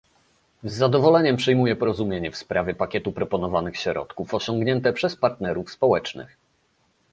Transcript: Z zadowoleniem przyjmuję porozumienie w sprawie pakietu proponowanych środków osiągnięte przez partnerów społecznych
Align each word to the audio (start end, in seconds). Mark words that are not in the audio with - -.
Z 0.63 0.73
zadowoleniem 0.73 1.35
przyjmuję 1.35 1.75
porozumienie 1.75 2.31
w 2.31 2.37
sprawie 2.37 2.73
pakietu 2.75 3.11
proponowanych 3.11 3.77
środków 3.77 4.33
osiągnięte 4.33 4.93
przez 4.93 5.15
partnerów 5.15 5.71
społecznych 5.71 6.37